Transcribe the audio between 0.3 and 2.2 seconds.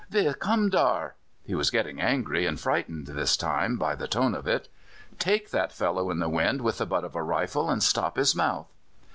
kom dar?" He was getting